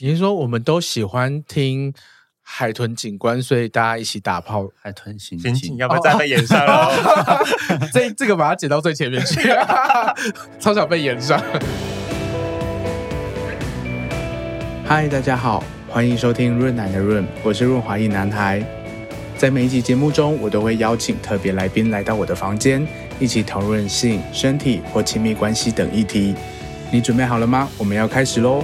[0.00, 1.92] 你是说我们都喜欢听
[2.40, 4.68] 海豚警官，所以大家一起打炮？
[4.80, 7.44] 海豚刑刑警要不要再被演上了？
[7.92, 9.40] 这这个把它剪到最前面去，
[10.60, 11.42] 超想被演上。
[14.86, 18.64] 嗨，大家好，欢迎收听润男的润，我是润滑一男孩。
[19.36, 22.86] 在每一集节目中，我都会邀请特别来宾来到我的房间，
[23.18, 26.36] 一起讨论性、身体或亲密关系等议题。
[26.92, 27.68] 你准备好了吗？
[27.76, 28.62] 我们要开始喽！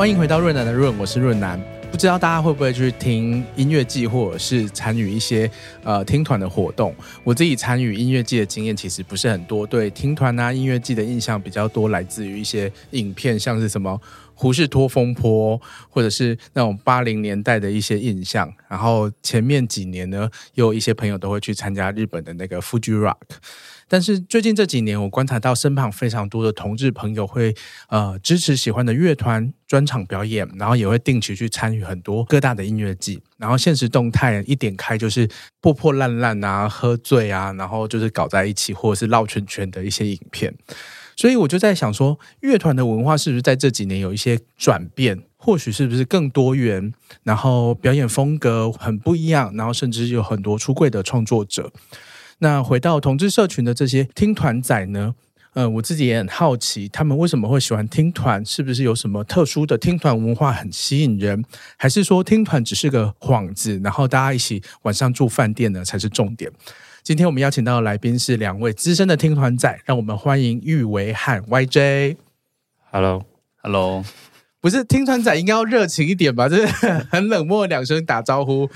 [0.00, 1.60] 欢迎回到润南的润，我是润南。
[1.90, 5.50] 不知道大家会不会去听音乐季，或者是参与一些
[5.84, 6.94] 呃听团的活动？
[7.22, 14.00] 我自己参与音乐季的经验其实不是很多，对听团啊音乐季的印象比较多，来自于一些影片，像是什么
[14.32, 15.60] 胡士托风波，
[15.90, 18.50] 或者是那种八零年代的一些印象。
[18.70, 23.16] 然后前面几年呢，有一些朋友都会去参加日本的那个 Fuji Rock。
[23.92, 27.52] 但是最近这几年，我观察到身旁非常多的同志朋友会
[27.88, 35.28] 呃支持喜欢的乐团专场表演，然后也会定期去参与很多各大的音乐季，然后现实动态一点开就是
[35.60, 40.54] 破破烂烂啊、喝醉啊，然后就是搞在一起或者是绕圈圈的一些影片。
[41.16, 45.20] 所以我就在想说，乐团的文化是不是在这几年有一些转变？
[45.36, 46.92] 或许是不是更多元？
[47.24, 51.72] 然后表演风格很不一样，然后甚至有很多出柜的创作者。
[52.40, 55.14] 那回到同志社群的这些听团仔呢？
[55.52, 58.44] 呃，我自己也很好奇，他们为什么会喜欢听团？
[58.46, 61.44] 是不是有什么特殊的听团文化很吸引人？
[61.76, 66.50] 还是说听团只是个幌子，然后大家一起晚上住饭店呢才是重点？
[67.02, 72.16] 今天我们邀请到的来宾是两位资深的听团仔，让我们欢迎玉维和 YJ。
[72.90, 74.04] Hello，Hello，
[74.60, 76.48] 不是听团仔应该要热情一点吧？
[76.48, 76.66] 就是
[77.10, 78.70] 很冷漠的两声打招呼。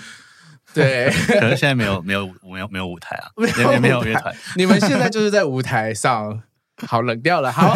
[0.74, 1.08] 对，
[1.40, 4.34] 可是现在没有没有没有没有舞台啊，没有没有乐团。
[4.56, 6.42] 你们现在就是在舞台上，
[6.86, 7.52] 好冷掉了。
[7.52, 7.72] 好，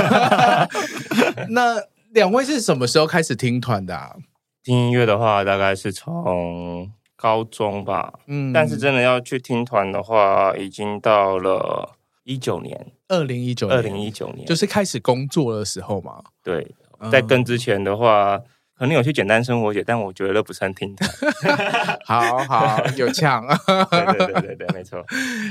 [1.51, 1.77] 那
[2.11, 4.17] 两位是什么时候开始听团的啊？
[4.65, 8.13] 听音乐的话，大概是从高中吧。
[8.27, 16.23] 嗯，但是真的要去听团的话，已经到了一九年，二零一九，二零一九年，就是开始工作的时候嘛。
[16.43, 16.75] 对，
[17.13, 18.41] 在跟之前的话。
[18.79, 21.11] 可能有些简单生活节，但我觉得不算听团。
[22.07, 23.45] 好好有呛，
[23.91, 25.05] 对对对对对，没错。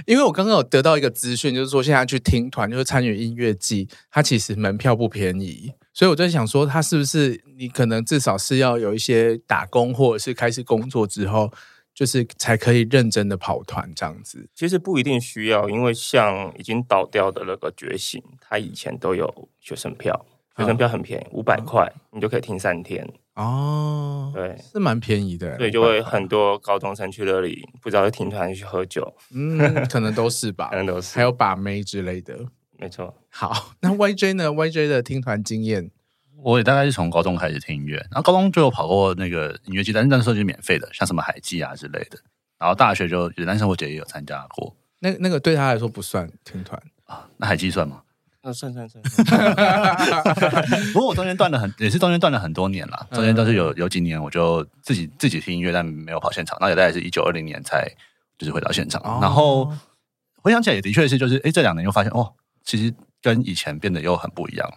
[0.06, 5.74] 因为我刚刚有得到一个资讯，就是说现在去听团，就是参与音乐季，它其实门票不便宜。
[5.94, 11.52] 所以我在想说，它是不是你可能至少是要有一些打工，或者是开始工作之后，
[11.94, 14.48] 就是才可以认真的跑团这样子。
[14.56, 20.26] 其实不一定需要，因为像已经倒掉的那个觉醒，他以前都有学生票。
[20.58, 24.32] 学生票很便宜，五百块你就可以听三天哦。
[24.34, 32.38] 对，是蛮便宜的，所以就会很多高中生去那里，不知道是听团去喝酒， 嗯，可能都是吧， 可能都是，还有把妹之类的，
[32.78, 33.14] 没错。
[33.30, 35.92] 好，那 YJ 呢？YJ 的听团经验，
[36.38, 42.18] 我也大概是从高中开始听音乐，然后高中就有跑过那个音乐季，但是那时候就是免费的，像什么海记啊之类的。
[42.60, 48.02] 然后大学就简单生活节也有参加过，那那个对他来说不算听团啊，那海记算吗？
[48.54, 49.04] 算算算，
[50.94, 53.08] 不过我中间断了很，也是中间断了很多年了。
[53.12, 56.58] 中间都是有有几年，我就自己自己听音乐，但没有跑现场。
[56.62, 57.88] 那也大概是一九二零年才
[58.38, 59.02] 就是回到现场。
[59.22, 59.72] 然后
[60.42, 64.70] 回想起来，也的确是就是，哎，这两年又发现哦，其实跟以前变得又很不一样。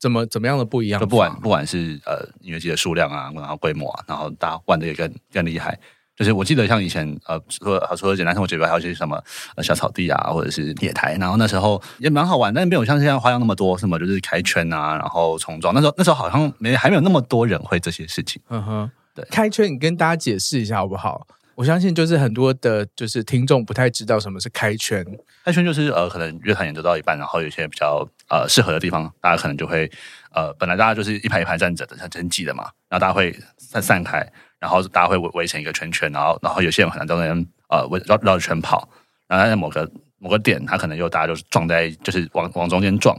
[0.00, 1.00] 怎么怎么样的不一样？
[1.00, 5.78] 就不管不管是呃音乐季的数量啊，然后规模啊，然后大家玩的也更更厉害。
[6.14, 9.22] 就是我记得像以前呃，除了除了简单生活节还有一些什么
[9.56, 15.72] 呃小草地啊，或者是野台，然后那时候也蛮好玩，但是没有像现在花样那么多，什么就是开圈啊，然后冲撞。
[15.74, 18.40] 那时候那时候好像没还没有那么多人会这些事情。
[18.50, 21.26] 嗯哼，对，开圈你跟大家解释一下好不好？
[21.54, 25.04] 我相信就是很多的，就是听众不太知道什么是开圈。
[25.44, 29.90] 开圈就是呃，可能乐团演奏到一半，然后有些比较呃适合的地方，大家可能就会
[30.34, 34.26] 呃，本来大家就是一排一排站着的，很很挤的嘛，然后大家会散散开。
[34.62, 38.88] 然后大家会围围成一个圈圈，然后然后有些人可能在那边呃围绕绕着圈跑，
[39.26, 43.16] 然后在某个某个点，他可能又大家就是撞在，就是往往中间撞，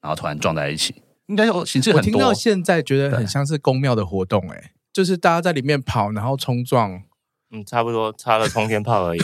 [0.00, 0.94] 然后突然撞在一起，
[1.26, 2.00] 应该有形式很多。
[2.00, 7.02] 我听到现在觉得很像是宫庙的活动，哎，就是大家在里面跑，然后冲撞，
[7.50, 9.20] 嗯，差不多插了冲天炮而已。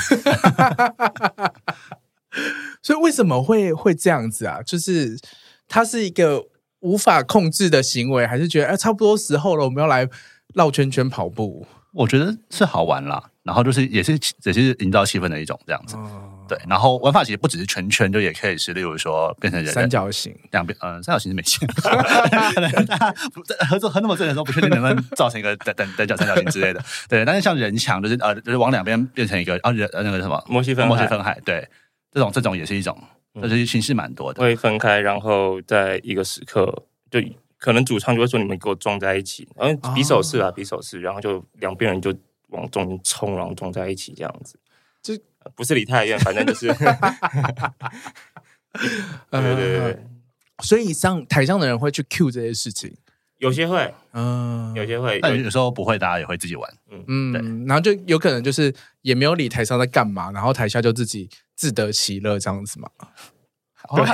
[2.83, 4.61] 所以为什么会会这样子啊？
[4.61, 5.19] 就是
[5.67, 6.45] 它是一个
[6.81, 10.07] 无法控制的行为，还是觉得哎，差不多时候了，我们要来。
[10.57, 13.23] 绕圈圈跑步，我觉得是好玩啦。
[13.43, 15.95] 然后就是也是也是营造气氛的一种这样子。
[15.95, 21.69] 哦、对，然后玩法其实不只是圈圈，就也可以是，例如说变成人三角形，两边嗯，三角形是没线。
[23.69, 26.83] 合作合那么正的时候，不确定能不能造成一个等等等角三角形之类的。
[27.09, 31.69] 对，但是像人墙，就是呃，就是往两边变成一个啊人那个什么摩西分摩西分海，对，
[32.11, 32.99] 这种这种也是一种，
[33.41, 34.43] 就是形式蛮多的。
[34.43, 36.83] 会分开，然后在一个时刻
[37.13, 37.21] 就。
[37.67, 42.17] 可能主唱就会说：“你们给我撞在一起。”然后比手势啊，比手势，然后就两边人就
[42.51, 44.57] 往中间冲，然后撞在一起这样子。
[45.03, 45.19] 这
[45.57, 46.69] 不是梨泰院，反正就是。
[49.29, 49.99] 对对对，对，
[50.61, 52.97] 所以上台上的人会去 cue 这些事情。
[53.39, 58.73] 有些会，嗯，有些会，但有时候不会，大家也会自己玩，嗯嗯，对，然后就有可能就是
[59.03, 62.89] 也没有理台上在干嘛，然后台下就自己自得其乐这样子嘛。
[63.95, 64.05] 对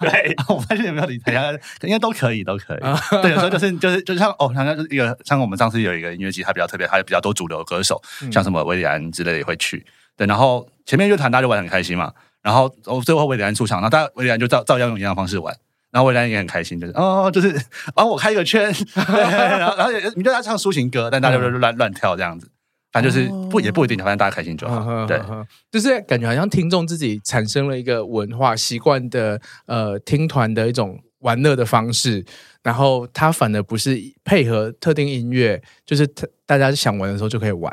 [0.10, 1.50] 对，我发现有没有理台下，
[1.82, 2.80] 应该都可以，都可以。
[3.22, 8.00] 对，有时候就是就是就像哦，像像一个像我们上次有一个音乐季，它比较特别，还有比较多主流歌手，
[8.30, 9.84] 像什么威廉安之类的也会去。
[10.16, 12.12] 对，然后前面乐团大家就玩得很开心嘛，
[12.42, 15.54] 然后哦最后威廉安出场，然后大家威廉安就照照样用一样的方式玩。
[15.92, 17.58] 然后韦礼安也很开心，就是哦，就是
[17.94, 22.50] 帮我开一个圈， 然后然后你就要唱抒情歌，但大家就乱乱跳这样子，
[23.00, 25.06] 就是不也不一定，反正大家开心就好。
[25.06, 25.20] 对，
[25.70, 32.24] 就是感觉好像听众自己产生了一个文化习惯的呃听团的一种玩乐的方式，
[32.62, 37.72] 然后他反而不是配合特定音乐，就是他大家想玩的时候就可以玩。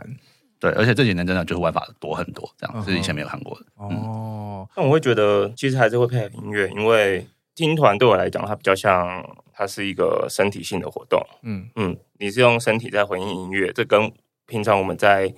[0.60, 3.66] 对，而且这几年真的就是玩法多很多，这样是以前没有看过的。
[3.76, 7.28] 哦，那我会觉得其实还是会配合音乐，因为。
[7.56, 9.24] 听团对我来讲，它比较像，
[9.54, 11.24] 它是一个身体性的活动。
[11.44, 14.12] 嗯嗯，你是用身体在回应音乐，这跟
[14.54, 15.34] 平常我们在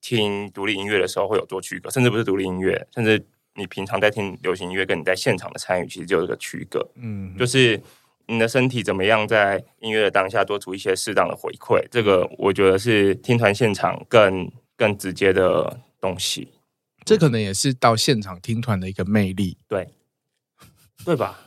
[0.00, 3.22] 听独立音乐的时候会有做区隔，甚至不是独立音乐，甚至
[3.56, 6.80] 你平常在听流行音乐，跟你在现场的参与，其实就有一个区隔。
[6.94, 7.78] 嗯，就是
[8.24, 16.48] 你的身体怎么样在音乐的当下做出一些适当的回馈，这个我觉得是听团现场更更直接的东西。
[17.04, 19.90] 这可能也是到现场听团的一个魅力，对
[21.04, 21.38] 对吧？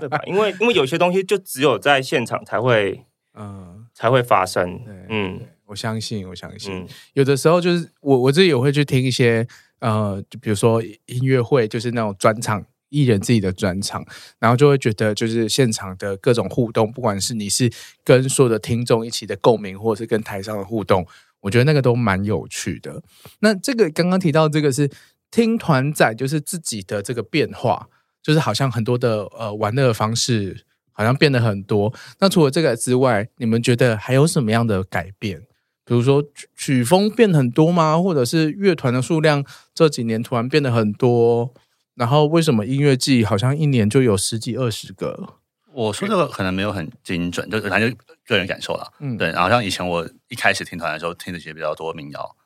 [0.00, 0.22] 对吧？
[0.24, 3.04] 因为因为有些东西就只有在现场才会，
[3.36, 4.80] 嗯，才会发生。
[5.10, 9.46] 嗯，我相信，我相信，嗯、有的时候就是我我自己也会去听一些，
[9.78, 14.04] 呃，就比如说音乐会，就是那种专场艺人自己的专场，
[14.38, 17.70] 然后就会觉得就是现场的各种互动，不管是你是
[18.02, 21.06] 跟所有的听众一起的共鸣，或者是跟台上的互动，
[21.40, 23.02] 我觉得那个都蛮有趣的。
[23.40, 24.90] 那这个刚刚提到这个是
[25.30, 27.88] 听团仔，就是自己的这个变化。
[28.20, 31.94] 就是好像很多的呃玩乐的方式好像变得很多。
[32.18, 35.40] 那除了这个之外，你们觉得还有什么样的改变？
[35.88, 37.98] 比如说曲曲风变很多吗？
[37.98, 39.42] 或者是乐团的数量
[39.74, 41.52] 这几年突然变得很多？
[41.94, 45.34] 然后为什么音乐季好像一年就有十几二十个？
[45.72, 47.92] 我说这个可能没有很精准，就反正
[48.26, 48.92] 个人感受了。
[49.00, 49.30] 嗯，对。
[49.30, 52.36] 然后像以前我一开始听团的时候，听的些比较多民谣，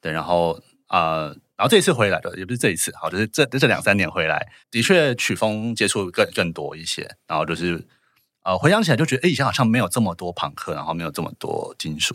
[0.00, 1.28] 对，然后啊。
[1.28, 7.16] 呃然后这一次回来的也不是这一次，好，就是这这两三年回来，的确曲风接触更更多一些。
[7.26, 7.84] 然后就是
[8.44, 12.14] 呃，回想起来就觉得，哎，以前好像没有这么多朋克，然后没有这么多金属，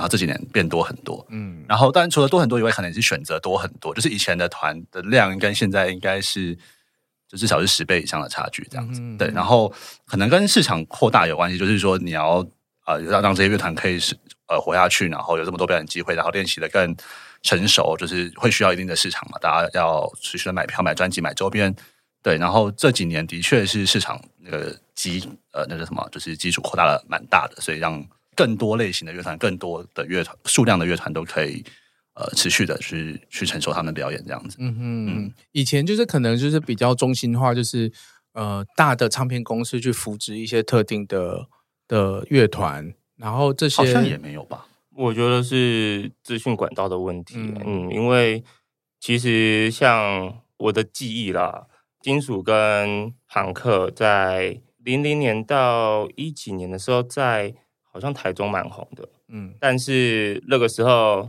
[0.00, 1.26] 然后这几年变多很多。
[1.28, 3.94] 嗯，然后当然除了多很多以外，可能也是选择多很多。
[3.94, 6.56] 就是以前的团的量跟现在应该是
[7.28, 9.00] 就至少是十倍以上的差距，这样子。
[9.02, 9.70] 嗯、对，然后
[10.06, 12.44] 可能跟市场扩大有关系，就是说你要
[12.86, 14.16] 呃要让这些乐团可以是
[14.48, 16.96] 呃活下去，然后有这么多表演机会，然后练习的更。
[17.42, 21.74] 成熟就是会需要一定的市场嘛，大家要持续的买票、买专辑、买周边，
[22.22, 22.36] 对。
[22.36, 28.06] 然后这几年的确是市场那个基呃那个什么，就是基础扩大了蛮大的，所以让
[28.40, 31.62] 更多类型的乐团、更多的乐团数量的乐团都可以
[32.14, 34.56] 呃持续的去去承受他们的表演这样子。
[34.58, 37.92] 嗯哼嗯，以前就是可能就是比较中心化，就是
[38.32, 41.46] 呃大的唱片公司去扶植一些特定的
[41.86, 44.66] 的乐团，然后这些好像也没有吧。
[44.96, 48.42] 我觉得是资讯管道的问题，嗯，嗯，因为
[48.98, 51.66] 其实像我的记忆啦，
[52.00, 57.54] 金属跟朋克在零零年到一几年的时候，在
[57.92, 61.28] 好像台中蛮红的，嗯，但是那个时候，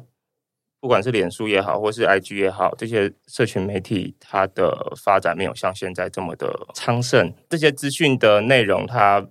[0.80, 9.28] 不管是脸书也好，或是 IG 也好，这些社群媒体它的发展没有像现在这么的昌盛，这些资讯的内容它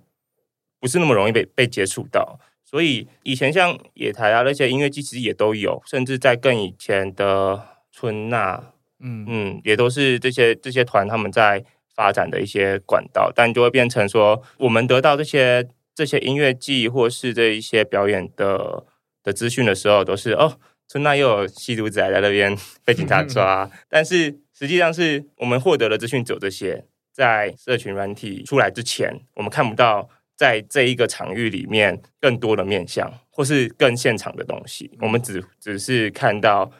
[0.79, 2.39] 不是那么容易被被接触到。
[2.63, 7.61] 所以以前像野台啊那些音乐季其实也都有，甚至在更以前的
[7.91, 9.25] 春娜，嗯。
[9.27, 18.85] 嗯，也都是这些这些团他们在发展的一些管道，但就会变成说，我们得到这些这些音乐季或是这一些表演的
[19.23, 22.55] 的资讯的时候，都是哦，村那又有吸毒仔在那边
[22.85, 30.09] 被警察抓，但是实际上是我们获得的资讯只有这些，在社群软体出来之前，我们看不到。
[30.37, 36.71] 在这一个场域里面，更多的面向或是更现场的东西，我们只只是看到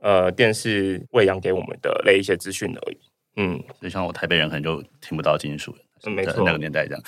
[0.00, 2.98] 呃电视喂养给我们的那一些资讯而已。
[3.36, 5.72] 嗯，就像我台北人可能就听不到金属，
[6.04, 7.02] 嗯，没错，那个年代这样。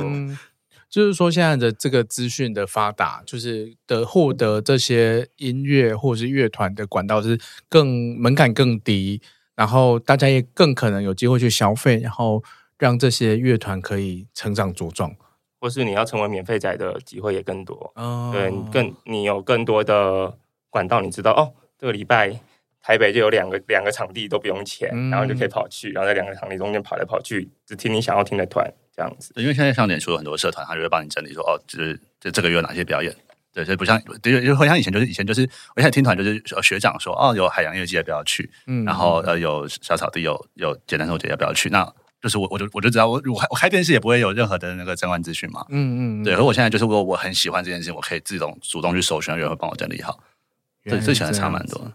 [0.00, 0.36] 嗯，
[0.90, 9.22] 就是说现在的这个资讯的发达，就是的获得这些音乐或是乐团的管道是更门槛更低，
[9.54, 12.42] 然后大家也更可能有机会去消费，然后。
[12.80, 15.14] 让这些乐团可以成长茁壮，
[15.60, 17.92] 或是你要成为免费仔的机会也更多。
[17.94, 20.38] 哦，对，你更你有更多的
[20.70, 22.40] 管道，你知道哦，这个礼拜
[22.80, 28.66] 台北就有两个两个场地都不用钱，嗯、然后就可以跑去，然后在两个场地中间跑来跑去，只听你想要听的团
[29.00, 29.32] 这样子。
[29.36, 33.14] 因为现在像脸书有很多社团，他就会帮你整理说哦，就是就这个月有哪些表演。
[33.54, 35.40] 对，所以不像，就就会像以前，就是以前就是
[35.74, 38.50] 我现在听团就是学长说哦，有海洋音乐季要不要去？
[38.66, 41.70] 嗯，然后呃有小草地有有简单生活节要不要去？
[41.70, 41.90] 那
[42.20, 45.64] 就是我我就我就知道我我我开电视也不会有任何的那个相关资讯嘛。
[45.70, 46.34] 嗯嗯，对。
[46.34, 50.22] 而我现在就是我我很喜欢这件事情，我可以自动主动去搜寻，有人会帮我整理好。
[50.84, 51.92] 对，之前差蛮多。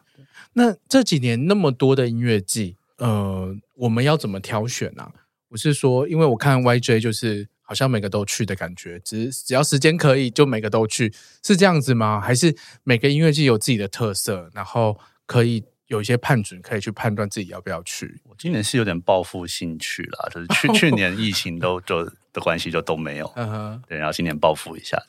[0.54, 5.12] 那这几年那么多的音乐季，呃，我们要怎么挑选啊？
[5.56, 7.48] 我是说，因为我看 YJ 就是。
[7.68, 11.12] 好像每个都去的感觉，只只要时间可以，就每个都去，
[11.44, 12.22] 是这样子吗？
[12.22, 14.96] 还是每个音乐季有自己的特色，然后
[15.26, 18.22] 可以有一些判准，可以去判断自己要不要去？
[18.26, 25.02] 我今年是有点报复性去了，就是去 去年疫情都就的关系就都没有，嗯哼对，然后今年报复一下，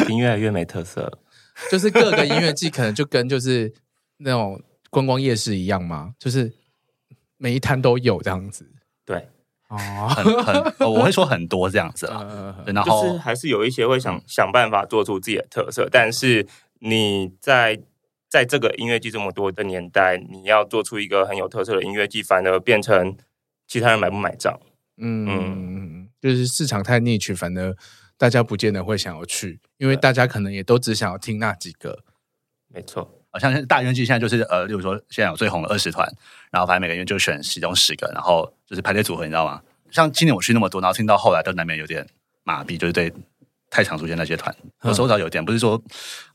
[0.00, 1.18] 已经越来越没特色了，
[1.70, 3.70] 就是各个音乐季可能就跟就是
[4.16, 6.14] 那种观光夜市一样吗？
[6.18, 6.50] 就是
[7.36, 8.66] 每一摊都有这样子，
[9.04, 9.28] 对。
[9.70, 16.46] 哦，很很，我会说很多这样子啦， 然后就是还是有一些会想想办法做出自己的特色，但是
[16.80, 17.80] 你在
[18.28, 23.16] 在这个音乐剧这么多的年代，你要做出一个很有特色的音乐剧，反而变成
[23.66, 24.58] 其他人买不买账？
[24.96, 25.26] 嗯。
[25.28, 27.76] 嗯，就是市场太 niche，反而
[28.18, 32.04] 大家不见得会想要去，因为大家可能也都只想要听那几个。
[32.68, 36.06] 没错，好像大音乐季现在就是呃，例如说现在有最红的二十团。
[36.50, 39.62] 然后反正每个月就选其中十个，然后就是排列组合，你知道吗？
[39.92, 42.04] 像今年我去那么多，然后听到后来都难免有点
[42.42, 43.12] 麻痹，就是对
[43.70, 45.78] 太常出现那些团，我收到有点不是说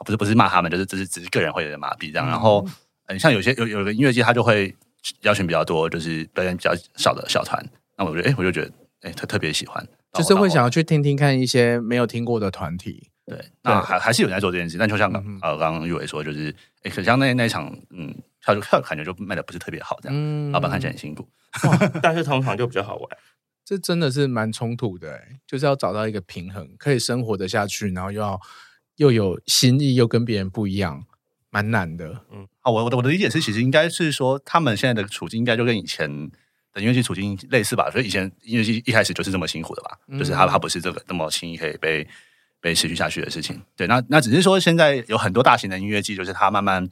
[0.06, 2.26] 不是不是骂他们，就是只是只是个人会有点麻痹这样。
[2.26, 2.66] 然后
[3.08, 4.74] 嗯，像有些有有个音乐季，他就会
[5.24, 7.62] 邀请比较多，就是表演比较少的小团。
[7.98, 8.72] 那我觉得哎，我就觉得
[9.02, 13.10] 哎特特别喜欢，就是会想要去听听看一些没有听过的团体。
[13.26, 18.16] 对，那还还是有人在做这件事，但就像刚呃刚刚玉伟说，就是哎，可像那那一场嗯。
[18.48, 21.28] 他就票感觉就卖的不是特别好，这样，嗯、老板看起来很辛苦，
[22.00, 23.18] 但是通常就比较好玩。
[23.66, 28.40] 这真的是蛮冲突的，哎，就是要找到一个平衡，可以生活得下去，然后又要
[28.98, 31.06] 又有新意，又跟别人不一样，
[31.50, 32.22] 蛮难的。
[32.32, 36.08] 嗯，啊，我我的我的理解是，其实应该是说，他们现在的处境应该就跟以前
[36.72, 37.90] 的音乐剧处境类似吧？
[37.90, 39.98] 所以以前音乐剧一开始就是这么辛苦的吧？
[40.08, 42.08] 嗯、就是他他不是这个那么轻易可以被
[42.66, 43.62] 被持续下去的事情。
[43.78, 46.90] 对，那那只是说现在有很多大型的音乐季，就是他慢慢。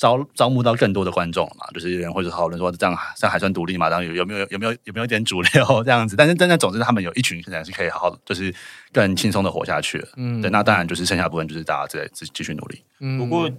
[0.00, 3.88] 招招募到更多的观众嘛，就是有人会讨论说这样这样还算独立嘛？
[3.88, 6.14] 然后有有没有有没有有没有一点主流这样子？
[6.14, 8.54] 但是真的总之他们有一群人是可以好好就是
[8.92, 10.00] 更轻松的活下去。
[10.16, 12.80] 嗯，对，那当然就是剩下部分就是大家再继继续努力。
[13.00, 13.50] 嗯，不过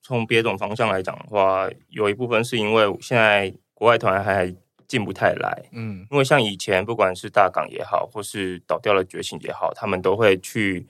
[0.00, 4.50] 从别种方向来讲的话，有一部分是因为现在国外团还
[4.92, 5.62] 进不太来。
[5.72, 10.86] 嗯，因为像以前不管是大港也好，或是倒掉了觉醒也好，他们都会去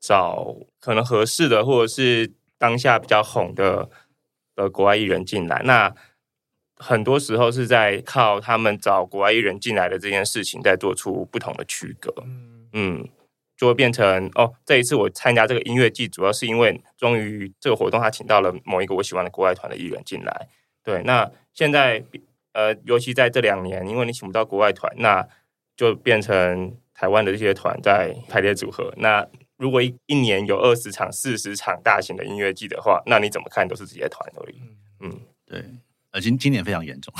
[0.00, 3.88] 找可能合适的，或者是当下比较红的。
[4.56, 5.92] 呃国外艺人进来，那
[6.76, 12.14] 很多时候是在靠他们找国外艺人进来的这件事情，在做出不同的区隔。
[12.24, 13.08] 嗯，嗯，
[13.56, 20.48] 就会变成哦，这一次我参加这个音乐季，主要是因为终于这个活动他请到了某一个我喜欢的国外团的艺人进来。
[20.84, 22.04] 对，那现在
[22.54, 25.28] 呃，尤其在这两年，因为你请不到国外团，那
[25.76, 28.92] 就变成台湾的这些团在排列组合。
[28.96, 29.26] 那
[29.58, 34.62] 如果一一年有二十场、四十场大型的音乐季的话，那你怎么看都是这些团而已。
[35.00, 35.62] 嗯，对。
[36.12, 37.12] 而今今年非常严重，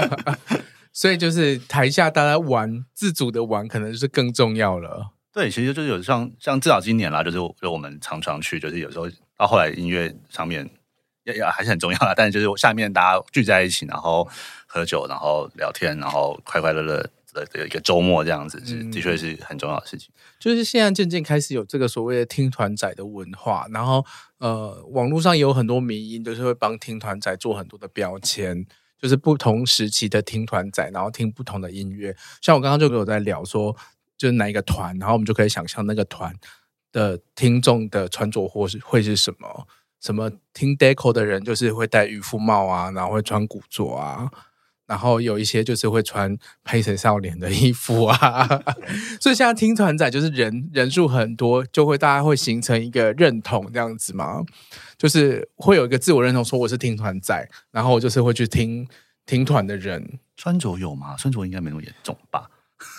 [0.92, 5.12] 所以就是台下大家玩自主的玩，可能就是更重要了。
[5.32, 10.68] 对，其实就是有像像至少今年啦，就是就我们常常去，就是有时候到后来音乐上面
[11.24, 12.14] 也也还是很重要啦。
[12.16, 14.28] 但是就是下面大家聚在一起，然后
[14.66, 17.10] 喝酒，然后聊天，然后快快乐乐。
[17.32, 20.10] 的一个周末这样子是的确是很重要的事情，
[20.40, 24.04] 就是现在渐渐开始有这个所谓的听团仔的文化，然后
[24.38, 28.66] 呃，网络上也有很多迷音，就是会帮听团仔做很多的标签，
[29.00, 32.16] 就是不同时期的听团仔，然后听不同的音乐。
[32.40, 33.76] 像我刚刚就有在聊说，
[34.18, 36.34] 就是哪一个团，然后我们就可以想象那个团
[36.90, 39.68] 的听众的穿着或是会是什么，
[40.00, 44.30] 什么听 Deco 的人就是会戴渔夫帽啊，然后会穿古着啊。
[44.86, 48.48] 然后有一些就是会穿拍谢少年的衣服啊，
[49.20, 54.42] 所以现在听团仔就是人人数很多，就会大家会形成一个认同这样子嘛，
[54.98, 58.88] 就是会有一个自我认同，说我是听团仔，然后就是会去听
[59.24, 60.18] 听团的人。
[60.36, 61.14] 穿着有吗？
[61.16, 62.50] 穿着应该没那么严重吧？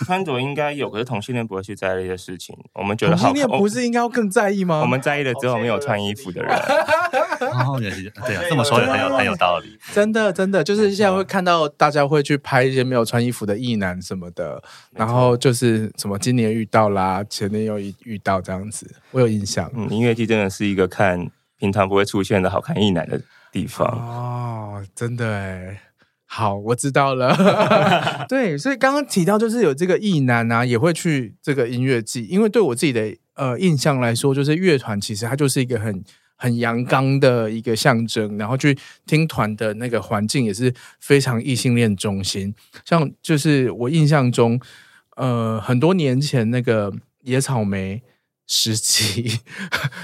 [0.05, 2.55] 穿着应该有，可是同性恋不会去在意的事情。
[2.73, 4.81] 我们觉得同性恋不是应该要更在意吗？
[4.81, 6.55] 我们在意的只有没有穿衣服的人。
[7.41, 9.77] 哦，也是对啊，这么说也很有很有道理。
[9.93, 14.61] 真的，真的，就是现在会看到大家会去拍一些没有穿衣服的异男什么的，
[14.91, 19.71] 然后就是什么今年遇到啦，前年又遇到这样子，我有印象。
[19.75, 23.19] 嗯，音乐季真的是一个看平常不会出现的好看异男的
[23.51, 25.81] 地方哦，真的哎。
[26.33, 27.35] 好，我知道了。
[28.29, 36.01] 对，所以刚刚提到就是有这个异男啊，也会去这个音乐季，因为对我自己的呃印象来说，就是乐团其实它就是一个很
[36.37, 42.55] 很阳刚的一个象征，然后去听团的那个环境也是非常异性恋中心。
[42.85, 44.57] 像就是我印象中，
[45.17, 48.01] 呃，很多年前那个野草莓。
[48.53, 49.39] 时期，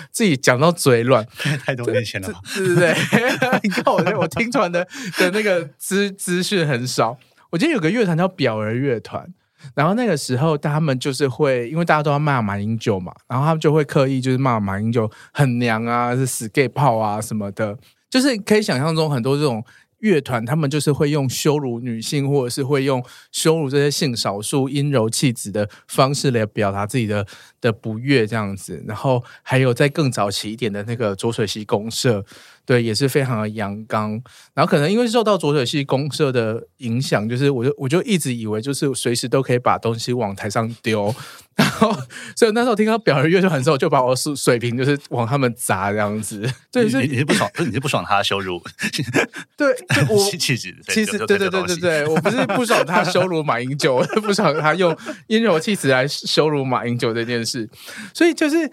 [0.10, 1.28] 自己讲到嘴软，
[1.66, 2.40] 太多年前了吧？
[2.56, 4.88] 对对对， 你看我，我听团的
[5.18, 7.18] 的那个资资讯很少。
[7.50, 9.28] 我记得有个乐团叫表儿乐团，
[9.76, 17.78] 然后那个时候他们就是会，因为大家都要骂马英九嘛，然后他们就会刻意就是骂马英九很娘啊，是死 gay 炮啊什么的，
[18.10, 19.62] 就是可以想象中很多这种。
[20.00, 27.26] 乐团他们就是会用羞辱女性，或者是会用羞辱这些性少数阴柔气质的方式来表达自己的
[27.60, 28.84] 的不悦，这样子。
[28.88, 32.26] 然后还有在更早起一点的那个浊水溪公社。
[32.68, 34.22] 对，也是非常的阳刚，
[34.54, 41.16] 然后可能因为受到浊水系公社的影响，就是我就我就一直以为就是随时都可以把东西往台上丢，
[41.56, 41.98] 然后
[42.36, 46.46] 所以那时候听到表儿乐团的时候，就把我水水瓶就是往他们砸这样子。
[46.70, 48.62] 对，你是你是不爽，你是不爽他羞辱，
[49.56, 54.94] 对，就我气质，其实对对对对对，我不是不爽他羞辱马英九，我是不爽他用
[55.28, 57.70] 阴柔气质来羞辱马英九这件事，
[58.14, 58.70] 所以就是。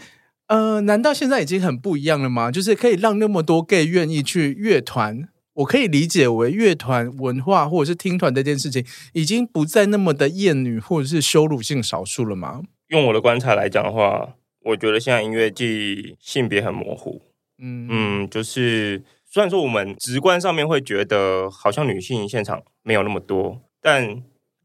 [0.46, 2.50] 呃，难道现在已经很不一样了吗？
[2.50, 8.84] 就是可以让那么多 gay 愿意去乐团，我可以理解为乐团文化或者是听团这件事情，
[9.14, 12.60] 已经不再那么的厌女或者是羞辱性少数了吗？
[12.88, 14.34] 用我的观察来讲的话，
[14.64, 17.22] 我觉得现在音乐祭性别很模糊。
[17.58, 24.22] 嗯嗯，就是虽然说我们直观上面会觉得好像女性现场没有那么多，但。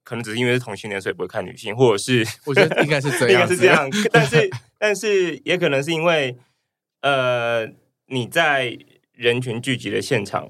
[0.10, 3.88] 可能只是因为是同性恋，所以不会看女性， 或者是 我觉得应该是这样，应该是这样。
[4.12, 4.50] 但是，
[4.80, 6.36] 但是也可能是因为，
[7.02, 7.68] 呃，
[8.08, 8.76] 你在
[9.14, 10.50] 人群聚集的现场，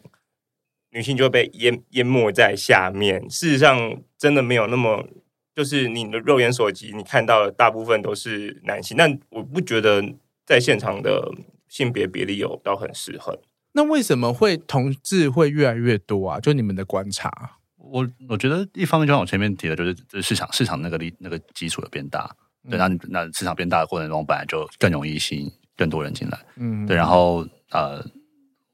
[0.91, 3.29] 女性就会被淹淹没在下面。
[3.29, 5.05] 事实上，真的没有那么，
[5.53, 8.95] 就是你的肉眼所及，你看到的大部分都是男性。
[8.95, 10.01] 但我不觉得
[10.45, 11.29] 在现场的
[11.67, 13.37] 性别比例有到很失衡。
[13.73, 16.39] 那为什么会同志会越来越多啊？
[16.39, 17.58] 就你们的观察？
[17.79, 22.29] 我我觉得一方面就像我前面提的，就是就是市场市场那个力那个基础的变大，
[22.69, 28.05] 对，那那市场变大的过程中，本来就更容易吸引更多人进来，嗯，对，然后呃，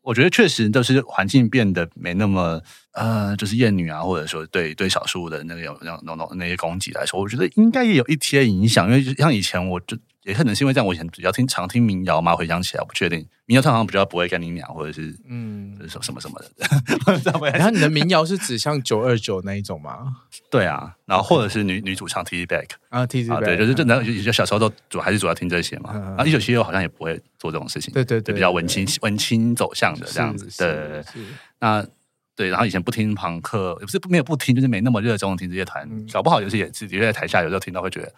[0.02, 2.62] 我觉得确实就是环境变得没那么
[2.94, 9.98] 呃，就是厌女啊，或者说对对少数的那个有那那那那些攻击来说，我觉得应该也有一些影响，因为像以前我就。
[10.26, 17.52] 也可能是因为这样，我以前比较听常听民谣嘛，回想起来我不确定民谣通常比较不会跟你娘，或者是嗯什么什么什么的。
[17.54, 20.16] 然后你的民谣是指像九二九那一种吗？
[20.50, 25.94] 对啊，然后或者是女女主唱 Tizzy Bac 啊 Tizzy Bac 对，就是就那就小时候都主还是主要听这些嘛。
[25.94, 30.48] 然后一九七六好像也不会做这种事情，对对对，比较文青文青走向的这样子。
[30.58, 31.04] 对，
[31.60, 31.86] 那
[32.36, 38.12] 对，然后以前不听朋克，也不是没有不听，就是没那么热衷听这些团，搞不好有些也是，的确在台下有时候听到会觉得。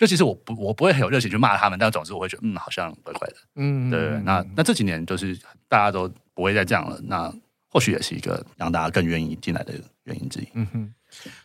[0.00, 3.34] 就其实我不我不会很有热情去骂他们，但总之我会觉得嗯，好像怪怪的。
[3.56, 4.18] 嗯，对。
[4.24, 7.30] 那那这几年就是大家都不会再这样了，那
[7.68, 10.48] 或许也是一个让大家更愿意进来的原因之一。
[10.54, 10.94] 嗯哼。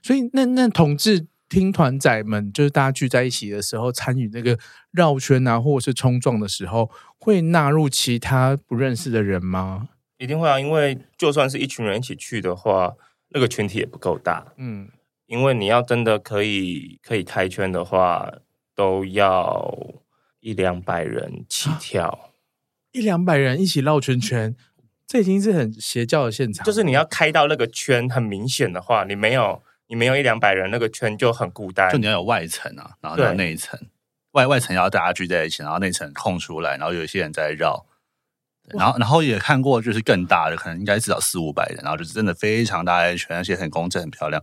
[0.02, 4.58] 所以那那同志听团仔们，就是大家聚在一起的时候，参与那个
[4.91, 9.89] 绕圈啊，或者是冲撞的时候，会纳入其他不认识的人吗？
[10.18, 12.94] 一定会啊，因为就算是一群人一起去的话，
[13.32, 14.54] 那个群体也不够大。
[14.56, 14.88] 嗯，
[15.26, 18.32] 因为你要真的可以可以开圈的话。
[18.76, 19.74] 都要
[20.42, 22.20] 一两百人起跳，啊、
[22.92, 24.56] 一两百人一起绕圈圈，
[25.08, 26.66] 这已经是很邪教的现场。
[26.66, 31.92] 就是你要开到那个圈很明显的话，你没有你没有一两百人，那个圈就很孤单。
[31.92, 33.80] 就你要有外层啊，然后要有内层，
[34.32, 37.86] 外外层要大家聚在一起，然后内层空出来，然后有一些人在绕。
[38.70, 44.42] 然后然后也看过，就是更大的，可能应该至少四五百人，然后就是真的非常大的圈，而且很工整、很漂亮。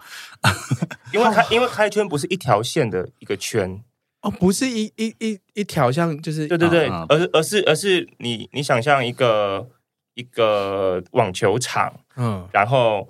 [1.12, 3.82] 因为开因为开圈不是一条线的一个圈。
[4.22, 9.68] 哦，不是一一一一条像，就是对对对，而、是、而是而是你你想象一个
[10.14, 13.08] 一个网球场，嗯，然后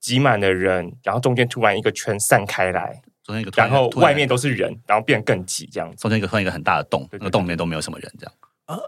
[0.00, 8.34] 挤满了人，然后中间突然一个圈散开来，中间一个，然后外面都是人，然后变得更挤，这样子，中间一个突然一个很大的洞，那个洞里面都没有什么人，这样。
[8.66, 8.78] 啊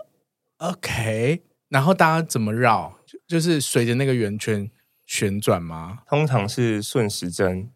[0.59, 2.97] ，OK，然后大家怎么绕？
[3.05, 4.71] 就就是随着那个圆圈
[5.05, 5.99] 旋转吗？
[6.07, 7.71] 通常是顺时针。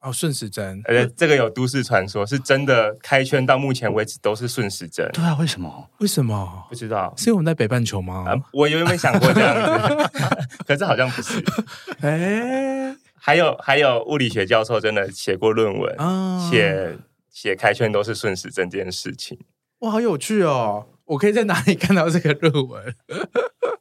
[0.00, 5.08] 哦，顺时针，而且这个有都市传说，是真的开圈到目前为止都是顺时针。
[5.12, 5.90] 对啊，为什么？
[5.98, 6.66] 为什么？
[6.68, 8.24] 不知道，是因为我们在北半球吗？
[8.28, 10.10] 啊、我有没有想过这样子？
[10.66, 11.42] 可是好像不是。
[12.00, 16.96] 哎、欸，还有还有，物理学教授真的写过论文，啊、写
[17.30, 19.38] 写开圈都是顺时针这件事情。
[19.80, 20.86] 哇，好有趣哦！
[21.06, 22.94] 我可以在哪里看到这个论文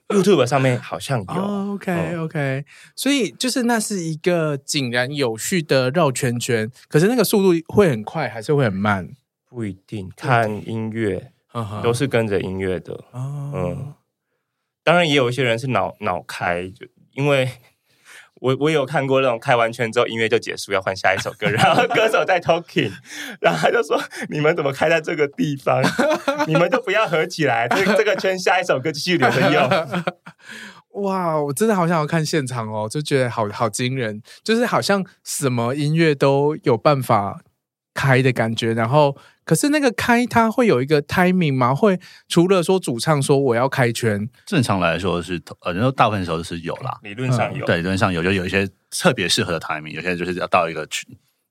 [0.07, 1.25] ？YouTube 上面好像有。
[1.33, 9.09] Oh, OK OK，所以就是那是一个井然有序的绕圈圈，可是那个速度会很快还是会很慢？
[9.49, 11.31] 不一定，看音乐
[11.83, 12.93] 都是跟着音乐的。
[13.11, 13.93] 哦，嗯，
[14.83, 17.49] 当然也有一些人是脑脑开，就因为。
[18.41, 22.91] 我我有看过那种开完圈之后音乐就结束，要换下一首歌， 然后歌手在 talking，
[23.39, 25.81] 然后他就说：“你们怎么开在这个地方？
[26.47, 29.69] 你们就不要合起来，这这个圈下一首歌继续留着用。
[31.01, 37.41] ”哇，我真的好想要看现场哦，就觉得好好惊人，就是好像什么音乐都有办法
[37.95, 39.17] 开的感觉，然后。
[39.45, 41.75] 可是那个开它会有一个 timing 吗？
[41.75, 50.83] 会除了说主唱说我要开圈，正常来说是呃，然后大部分时候是有啦，理论上有，对，理论上有，就有一些特别适合的 timing，有些就是要到一个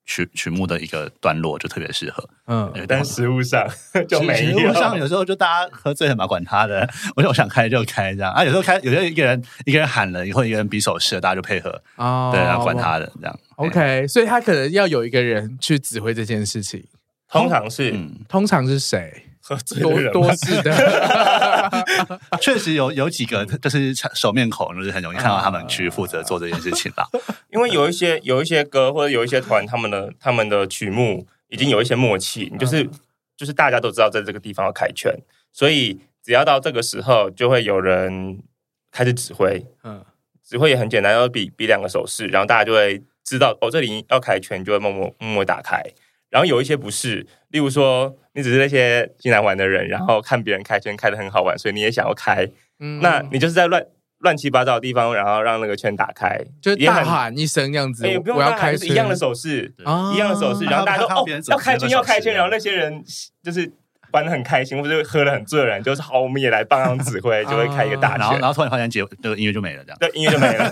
[0.05, 3.67] 曲曲曲目的一个段落就特别适合，嗯，但实物上
[4.09, 8.33] 就没有，实物上有时候就大家喝醉了嘛，管他的，我说我想开就开这样。
[8.33, 16.85] 啊，有时候开，有些一个人一个人喊了以后，一个人比手势，大家就配合，哦，对，然后管他的这样，OK，所以他可能要有一个人去指挥这件事情。
[17.29, 19.25] 通常是，嗯、通常是谁？
[19.47, 21.85] 喝醉的人多多是的，
[22.41, 27.07] 确实有有几个就是熟面孔，就是很容易看到他们去负责做这件事情吧。
[27.53, 32.89] 因为有一些有一些歌或者有一些团，他们的他们的曲目已经有一些默契，你就是
[33.37, 35.15] 就是大家都知道在这个地方要开圈，
[35.53, 38.43] 所以只要到这个时候，就会有人
[38.91, 39.67] 开始指挥。
[39.83, 40.03] 嗯，
[40.43, 45.83] 指挥也很简单，要比比两个手势，然后大家就会知道哦，这里要开圈，就会默默默默打开。
[46.31, 52.47] 然后有一些不是，例如说你只是那些进来玩的人，然后看别人开圈开的很好玩，所以你也想要开，
[52.81, 53.83] 嗯，那你就是在乱
[54.19, 59.75] 乱七八糟的地方，然后让那个圈打开，就大喊一声这样子，哎，不用大喊，就是一样的手势，
[60.15, 63.03] 一样的手势，然后大家都哦要开圈要开圈，然后那些人
[63.43, 63.73] 就是。
[64.15, 69.99] 玩的很开心，或者喝的很醉的人，就是好，我们也来帮忙指挥， 就会开一个大圈，然后然后突然发现结那个音乐就没了，这样。
[69.99, 70.71] 对，音乐就没了，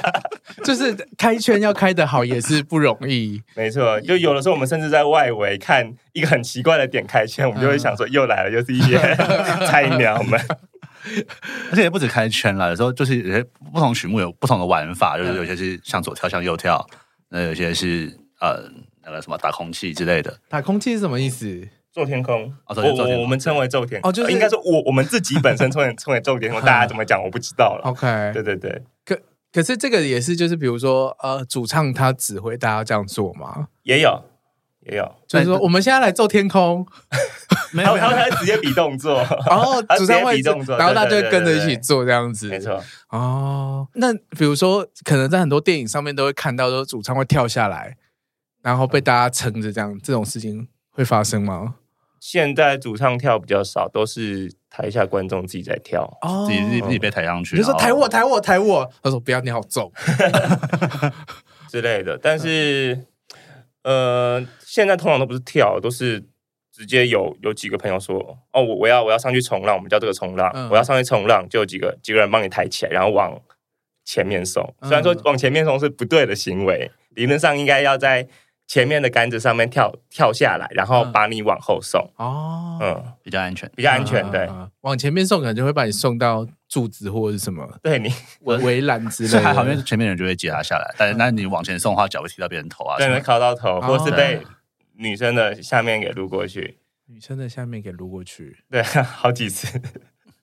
[0.64, 8.98] 就是开圈要开得好也是不容易，没错，就有的时候我们甚至在外围看一个很奇怪的点开圈，我们就会想说又来了，又是一些
[9.68, 10.40] 菜鸟们，
[11.70, 16.86] 而且也不止开圈了，有时候就是有些不同曲目有不同的玩法，就是有些是向左跳向右跳，
[17.28, 18.62] 那有些是呃
[19.04, 21.68] 那个什么打空气之类的，打空气是什么意思？
[21.92, 27.82] 奏天空，我我我们称为做天空，哦，就是应该说我我们自己本身称为称为做天空， 大家怎么讲我不知道了。
[27.84, 29.18] OK，对对对，可
[29.52, 33.68] 可是这个也是就是比如说呃，主唱他指挥大家这样做吗？
[33.82, 34.22] 也有
[34.80, 36.86] 也有，就是说我们现在来做天空，
[37.72, 39.16] 没有，然后他直接比动作，
[39.48, 42.82] 然后主唱会比动作，然后大家就会跟着一起做这样子，没错。
[43.10, 47.96] 哦，那比如说可能在很多电影上面都会看到说主唱会跳下来，
[48.62, 51.76] 然后被大家撑着这样，这种事情会发生吗？
[52.18, 57.56] 现在主唱跳比较少，都是台下观众自己在跳，哦、自己自己自己被抬上去。
[57.56, 59.92] 就说抬我抬我抬我，他说不要，你好重
[61.70, 62.18] 之类的。
[62.20, 63.06] 但是，
[63.84, 66.20] 呃，现在通常都不是跳，都是
[66.72, 68.18] 直接有有几个朋友说，
[68.52, 73.40] 哦，我我要我要上去冲浪，我们叫这个冲浪，嗯、我要上去冲浪，就有几个几个人帮你抬起来，然后往
[74.04, 74.68] 前面送。
[74.82, 78.26] 虽然说往前面送是不对的行为，理论上应该要在。
[78.68, 82.00] 前面的杆子上面跳跳下来，然后把你往后送。
[82.16, 84.30] 哦，嗯，比较安全，比较安全。
[84.30, 84.48] 对，
[84.82, 89.40] 往前面送可能就会把你送到柱子或者是什么，对你围围栏之类的。
[89.40, 90.94] 还好，因为前面人就会接他下来。
[90.98, 94.40] 但是那你往前送的话，脚会踢到别人头啊，对，会靠到头，或是被
[94.96, 96.78] 女生的下面给撸过去。
[97.06, 99.80] 女生的下面给撸过去，对， 好几次。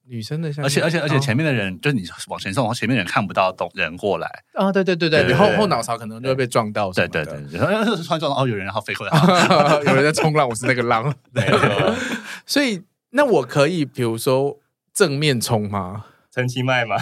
[0.08, 9.18] 女生的，而且而且而且前面的人，就是你往前送，前面的人看不到懂人过来啊，对对对对，你后后脑勺可能就会被撞到，对对对，然后突然撞到哦，有人然后飞过来，
[9.88, 11.44] 有人在冲浪，我是那个浪， 对。
[12.46, 14.60] 所以那我可以比如说
[14.94, 16.06] 正面冲吗？
[16.32, 16.98] 陈其迈吗？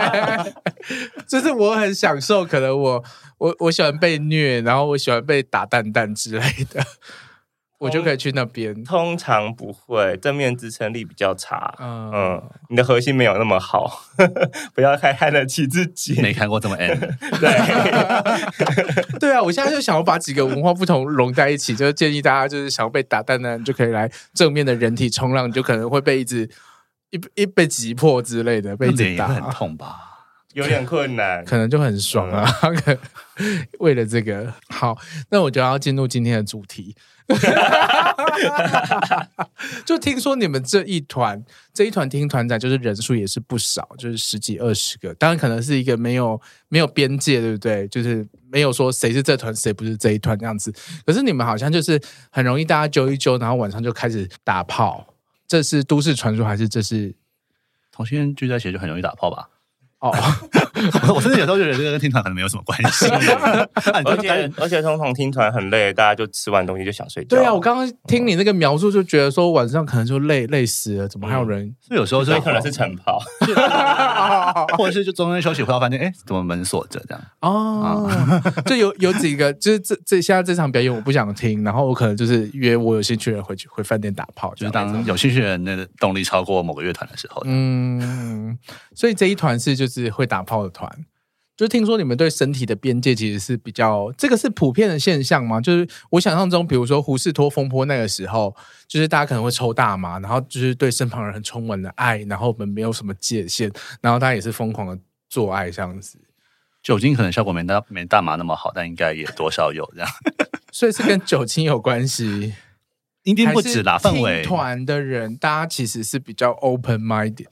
[1.28, 3.04] 就是我很享受，可能我
[3.36, 6.82] 我我喜欢被虐，然后我喜欢被打蛋蛋之类的。
[7.80, 8.84] 我就可以去那边。
[8.84, 11.74] 通常不会，正面支撑力比较差。
[11.80, 14.02] 嗯嗯，你的核心没有那么好，
[14.74, 16.20] 不要太看得起自己。
[16.20, 16.98] 没看过这么 N。
[17.40, 17.50] 对，
[19.18, 26.48] 对啊，我现在就想要把几个文化不同融在一起，就是建议大家，就是想要被打蛋蛋，就可以来正面的人体冲浪，你就可能会被一直
[27.10, 29.26] 一一被击破之类的，被一直打。
[29.28, 30.09] 很痛吧？
[30.52, 32.50] 有点困难，可能就很爽啊。
[33.36, 34.98] 嗯、 为了这个，好，
[35.30, 36.96] 那我就要进入今天的主题。
[39.86, 41.40] 就听说你们这一团
[41.72, 45.14] 这一团听团仔，就是人数也是不少，就是十几二十个。
[45.14, 47.86] 当然可能是一个没有没有边界，对不对？
[47.86, 50.74] 就是没有说谁是这团，谁不是这一团这样子。
[51.06, 52.00] 可是你们好像就是
[52.32, 55.14] 很容易大家揪一揪，然后晚上就开始打炮。
[55.46, 57.14] 这是都市传说还是这是
[57.92, 59.48] 同性恋聚在一起就很容易打炮吧？
[60.00, 60.10] 哦，
[61.14, 63.06] 我甚至有时候觉得这个跟听团可能没有什么关系，
[64.04, 67.36] 而且而且通常听团很累，大家就吃完东西就想睡觉。
[67.36, 71.74] 对啊，我刚刚听你那个描述，就觉得说晚上可能就累累死了，怎么还有人？
[71.80, 73.20] 所以有时候就可能是晨跑，
[74.78, 77.22] 或者是就中间休息回到饭店，哎，怎么门锁着这样？
[77.42, 78.10] 哦，
[78.64, 87.42] 就有有几个，就是这这现在这场表演我不想听，然后我可能就是约我有兴趣的人回去回饭店打炮，就是当有兴趣的人的动力超过某个乐团的时候。
[87.44, 88.56] 嗯，
[88.94, 90.90] 所以这一团是就是会打炮的团，
[91.56, 95.60] 就听说你们对身体的边界其实是比较，这个是普遍的现象吗？
[95.60, 98.56] 就是我想象中，比如说胡适托风波那个时候，
[98.88, 104.98] 就是大家可能会抽大麻，然后就是对身旁人很充满了爱，然后我们没有什么界限，然后大家也是疯狂的
[105.28, 106.18] 做爱这样子。
[106.82, 110.08] 酒精可能效果没大没大麻那么好，但应该也多少有这样，
[110.72, 112.54] 所以是跟酒精有关系，
[113.24, 113.98] 应该不止啦。
[113.98, 117.48] 氛围团的人，大家其实是比较 open minded，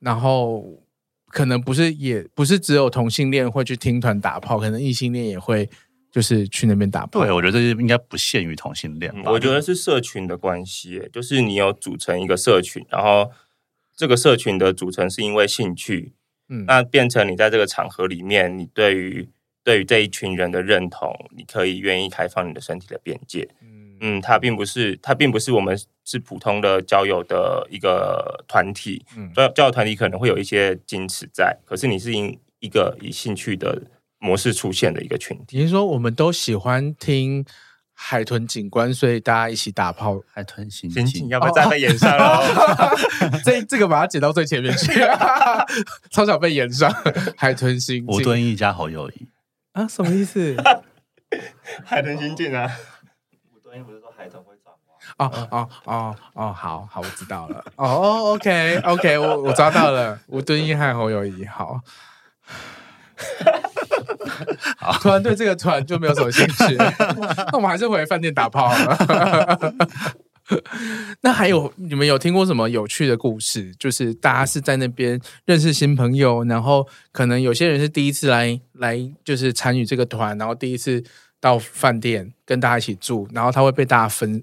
[0.00, 0.82] 然后。
[1.32, 5.68] 可能不是，也不是只有同性恋会去听团打炮，可能异性恋也会，
[6.10, 7.22] 就是去那边打炮。
[7.22, 9.10] 对，我觉得这应该不限于同性恋。
[9.24, 13.30] 我觉得是社群的关系，就是你有组成一个社群，然后
[13.96, 16.12] 这个社群的组成是因为兴趣，
[16.50, 19.30] 嗯，那变成你在这个场合里面，你对于
[19.64, 23.48] 对于这一群人的认同，你可以愿意开放你的身体的边界。
[23.62, 23.81] 嗯，
[24.20, 29.04] 它并不是，它并不是我们是普通的交友的一个团体。
[29.16, 33.80] 嗯，交交友团体可能会有一些矜持在，可是你是因一个以兴趣的
[34.18, 35.58] 模式出现的一个群体。
[35.58, 37.44] 你是说我们都喜欢听
[37.92, 40.20] 海豚警官，所以大家一起打炮？
[40.32, 42.42] 海豚刑警要不要站在演上哦？
[43.44, 44.92] 这这个把它剪到最前面去，
[46.10, 46.92] 超想被演上。
[47.36, 49.28] 海豚刑警，吴敦义加侯友谊
[49.72, 49.86] 啊？
[49.86, 50.56] 什么意思？
[51.84, 52.68] 海豚刑警啊？
[55.26, 57.64] 哦哦哦哦，好好，我知道了。
[57.76, 60.18] 哦，OK OK，我我抓到了。
[60.28, 61.80] 吴敦义和侯友谊，好。
[64.76, 66.74] 好， 突然对这个团就没有什么兴趣。
[66.76, 69.74] 那我们还是回饭店打炮好了。
[71.22, 73.74] 那还有你们有听过什么有趣的故事？
[73.78, 81.02] 就是大家是在那边认识新朋友，然后可能有些人是第一次来来，就是参与这个团，然后第一次。
[81.42, 84.40] 到饭店跟大家一起住，然后他会被大家分，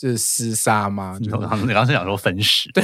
[0.00, 1.18] 就是厮杀吗？
[1.20, 2.72] 你刚刚是想说分食？
[2.72, 2.82] 对，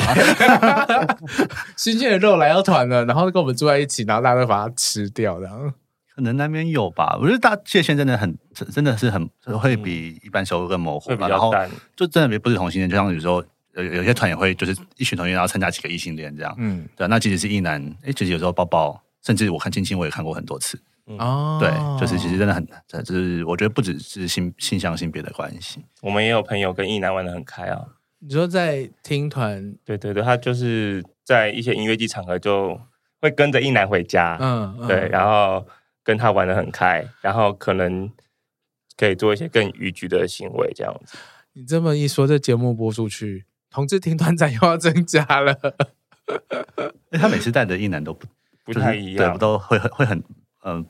[1.75, 5.73] 新鲜的肉来到团了，然后跟我们住在一起，然后大家都把它吃掉，然后
[6.15, 7.17] 可能那边有吧。
[7.19, 8.37] 我觉得大界限真的很，
[8.71, 9.27] 真的是很
[9.59, 11.27] 会比一般收入更模糊吧。
[11.27, 11.51] 然后
[11.97, 13.43] 就真的不是同性恋，就像有时候
[13.77, 16.55] 有有些团也会就是一群同性恋，然后参加几个异性恋这样。
[16.59, 20.79] 嗯，对，那其实是异男，哎，其实有时候抱抱，甚至我看亲亲我也看过很多次。
[21.07, 22.67] 哦，对，就是其实真的很，
[23.05, 27.81] 就是我觉得不只是性性向性别的关系，我们也有朋友跟异男玩的很开啊。
[28.19, 32.81] 你说在听团，对对对，他就是在一些音乐季场合就
[33.21, 35.65] 会跟着异男回家，嗯，嗯对，然后
[36.03, 38.11] 跟他玩的很开，然后可能
[38.97, 41.17] 可以做一些更逾矩的行为这样子。
[41.53, 45.57] 你这么一说，这节目播出去，同志听团仔又要增加了。
[47.13, 48.27] 他每次带的异男都不
[48.65, 50.21] 不太一样，对，都会很会很
[50.65, 50.85] 嗯。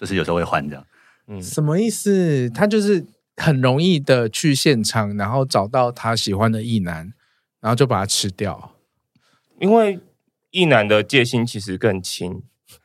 [0.00, 0.82] 就是有时候会换这样，
[1.28, 2.48] 嗯，什么意思？
[2.48, 3.04] 他就是
[3.36, 7.12] 很容易的去现场，然后找到他喜欢的异男，
[7.60, 8.72] 然后就把他吃掉。
[9.58, 10.00] 因为
[10.52, 12.42] 异男的戒心其实更轻，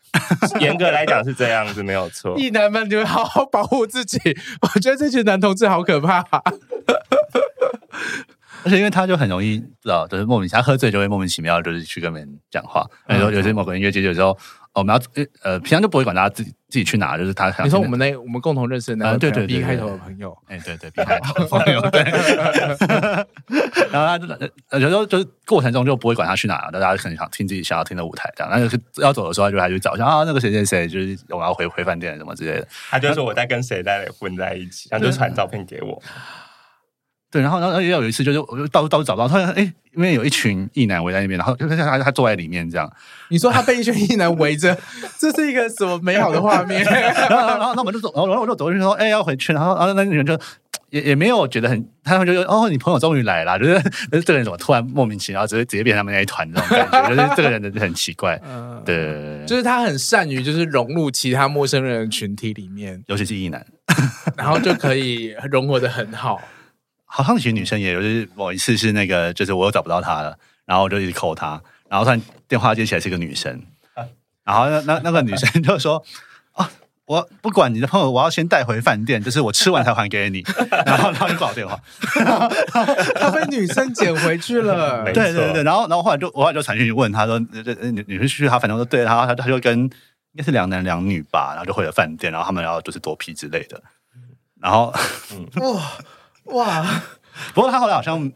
[0.60, 2.38] 严格来讲是这样子，没有错。
[2.38, 4.19] 异男们就会好好保护自己。
[4.62, 6.19] 我觉得这群男同志好可怕，
[8.65, 12.86] 而且因为他就很容易知道，就是莫名其妙喝醉就会莫名其妙就是去跟别人讲话。
[13.08, 14.38] 然后有些某个音乐节有时候。
[14.75, 15.01] 我们要
[15.41, 17.49] 呃，平常就不会管他自己自己去哪，就是他。
[17.63, 22.03] 你说我们那我们共同认识的那个对对 B 开头的朋友，哎对对 B 开头的朋友，对。
[23.91, 24.27] 然后他就
[24.79, 28.51] 有时候就是过程中就不会管他去哪，大家可能想听自己想要听的舞台这样。
[28.51, 32.67] 那就是要走的时候，就还去找一下啊，那个谁谁谁，就是我要回回饭店什么之类的。
[32.89, 36.01] 他就说我在跟谁在混在一起，然后就传照片给我。
[37.36, 39.62] 对，然后然后也有一次，就是我就到处到处找不到他，哎，
[39.93, 42.89] 因为有一群异男围在那边，然后就他他他坐在里面这样。
[43.28, 44.74] 你说他被一群异男围着，
[45.19, 46.82] 这是一个什么美好的画面？
[46.88, 49.52] 然后然后然后我们就走，然后然后我就走过去说，哎，要回去。
[49.52, 50.39] 然后然后那女人就
[50.91, 63.65] 也也没有觉得很，他们就说哦，你朋友终于来了， 就是就是这个人怎么突然莫名其妙，直接直接变成他们那一团这种感觉，就是这个人很奇怪，嗯，对，就是他很善于就是融入其他陌生人的群体里面，尤其是异男，
[64.38, 66.39] 然后就可以融合的很好。
[67.15, 73.62] 好像其实女生也有，就是某一次是那个，就是我又找不到她了，然后我就一直 call 他，然后突然电话接起来是个女生，
[74.43, 76.04] 然后那那那个女生就说
[76.51, 76.69] 啊，
[77.06, 80.43] 我不管你的朋友，我要先带回饭店，就是我吃完才还给你，
[80.86, 81.80] 然后他就挂我电话，
[83.15, 89.89] 他被女生捡回去了， 对对对，然后然后后来就我后来就传讯问他说，女女生去他反正说对，然后他他就跟应
[90.36, 93.82] 该是两男两女吧，然后就回了饭店，然后他们要就是躲皮之类的，
[94.60, 94.93] 然后
[95.62, 95.82] 哇。
[96.45, 97.01] 哇！
[97.53, 98.31] 不过他后来好像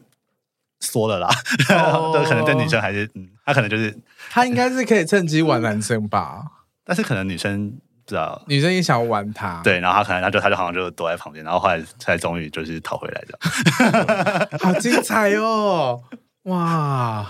[0.82, 1.30] 缩了啦，
[1.70, 3.98] 哦、 对，可能对女生还是，嗯，他可能就是
[4.30, 6.44] 他应该是可以趁机玩男生吧，
[6.84, 7.70] 但是可能女生
[8.06, 16.02] 不知道，女生也想玩他，对，然后他可能他就他就好像就躲在旁边，然后后来才终于就是逃回来的， 好精彩哦！
[16.44, 17.30] 哇，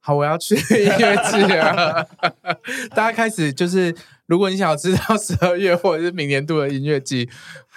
[0.00, 2.06] 好，我要去音乐季了！
[2.94, 3.94] 大家开始就是，
[4.26, 7.28] 如果你想要知道十二月或者是明年度的音乐季，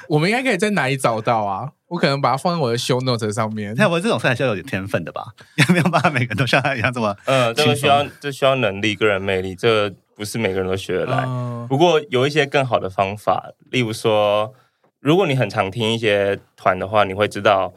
[0.08, 1.72] 我们应该可以在哪里找到啊？
[1.90, 3.74] 我可能把它放在我的 show notes 上面。
[3.76, 5.34] 那我这种算是要有点天分的吧？
[5.56, 7.16] 也没有办法每个人都像他一样这么……
[7.26, 11.18] 呃，这个需要这需要能力、个人魅力，这个不是每个人都学得来。
[11.24, 14.54] 呃、不过有一些更好的方法，例如说，
[15.00, 17.74] 如果你很常听一些团的话，你会知道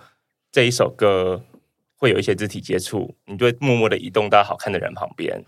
[0.51, 1.43] 这一首歌
[1.97, 5.43] 会有一些肢体接触，你就会默默的移动到好看的人旁边。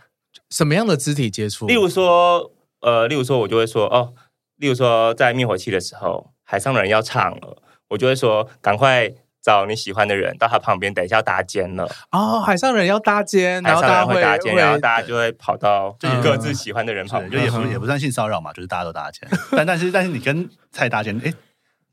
[0.51, 1.67] 什么样的肢体接触？
[1.67, 2.51] 例如说，
[2.81, 4.15] 呃，例如说，我就会说哦，
[4.57, 7.59] 例如说，在灭火器的时候，海上的人要唱了。
[7.95, 9.09] 我就会说，赶快
[9.41, 11.89] 找你喜欢的人到他旁边，等一下要搭肩了。
[12.11, 19.29] 哦，海上人要搭肩，然后大家会搭肩，然后大家就会跑到就各自喜欢的人旁边，就也不也不算性骚扰嘛，就是大家都搭肩。
[19.57, 21.33] 但但是但是你跟蔡搭肩，哎，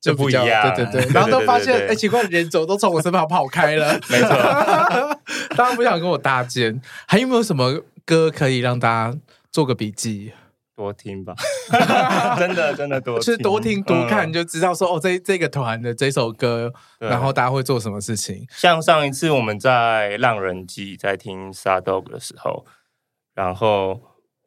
[0.01, 0.43] 就不一样。
[0.75, 3.93] 对对对，然后都发现，哎，奇怪，人走都从我身旁跑开了。
[4.09, 4.29] 没错，
[5.55, 6.81] 大家不想跟我搭肩。
[7.07, 9.17] 还有没有什么歌可以让大家
[9.51, 10.33] 做个笔记？
[10.81, 11.35] 多听吧，
[12.39, 18.47] 真的真的多听，是多听多看，嗯、就知道说哦，这这个团的这首歌，然后大家会做什么事情。
[18.49, 22.65] 像上一次我们在浪人祭在听 SADOG 的时候，
[23.35, 24.01] 然后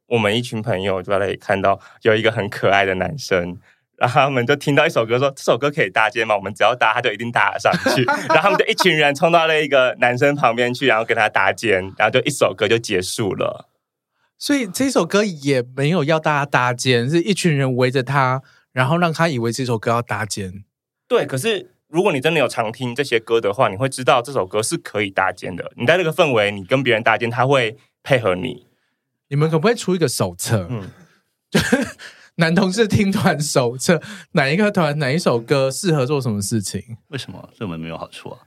[0.09, 3.57] 我们一群朋友就在那里看到有一个很可爱的男生，
[3.97, 6.35] 然后他们就听到一首歌说这首歌可以搭肩吗？
[6.35, 8.03] 我们只要搭，他就一定搭得上去。
[8.27, 13.71] 然后他们就一群人冲到了一个男生旁边去，然后跟他搭肩，然后就一首歌就结束了。
[14.45, 20.65] 所以这首歌也没有要大家搭肩，是一群人围着他，然后让他以为这首歌要搭肩。
[21.09, 25.73] 对，可是如果你真的有常听这些歌的话，你会知道这首歌是可以搭肩的。
[25.77, 28.67] 你在这个氛围，你跟别人搭肩，他会配合你。
[29.29, 30.67] 你们可不可以出一个手册？
[30.69, 30.91] 嗯，
[31.51, 31.97] 就是
[32.35, 34.03] 男同事听团手册，
[34.33, 36.99] 哪一个团哪一首歌适合做什么事情？
[37.09, 37.49] 为什么？
[37.57, 38.41] 对我们没有好处啊。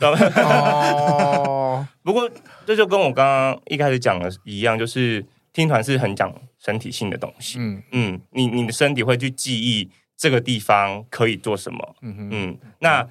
[0.00, 2.28] 哦， 不过
[2.66, 7.58] 这就跟我刚刚一开始讲的一样，就是听团是很讲身体性的东西。
[7.60, 11.96] 嗯嗯，你你的身体会去记忆这个地方可以做什么。
[12.02, 13.08] 嗯哼嗯，那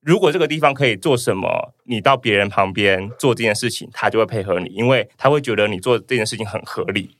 [0.00, 7.16] 如果这个地方可以做什么，你到别人旁边做这件事情，他就会配合你，因为他会觉得你做这件事情很合理。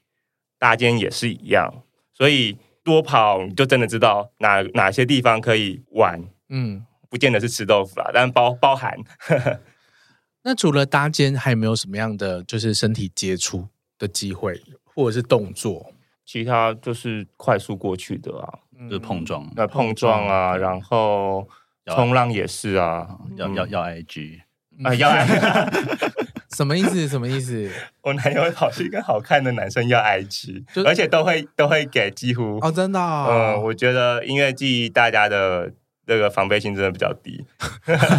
[0.59, 1.83] 搭肩也是一样，
[2.15, 6.25] 所以多跑你就真的知道哪哪些地方可以玩。
[6.49, 6.87] 嗯。
[7.17, 8.95] 不见得是吃豆腐啦，但包包含。
[10.45, 13.67] 那除了搭肩，还有没有什么样的就是身体接触
[13.99, 15.93] 的机会，或者是动作？
[16.27, 21.49] 其他就是快速过去的啊，就是碰撞，那碰撞啊，然后
[21.87, 24.41] 冲浪也是啊，要要要 IG
[24.85, 26.13] 啊，要 IG，
[26.55, 27.09] 什么意思？
[27.09, 27.69] 什么意思？
[28.03, 33.01] 我男友会跑去跟好看的男生要 IG，而且都会都会给，几乎哦，真的。
[33.01, 35.73] 嗯，我觉得音乐季大家的。
[36.07, 37.45] 这个防备心真的比较低。